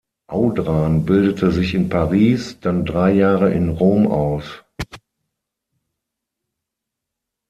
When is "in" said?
1.75-1.87, 3.53-3.69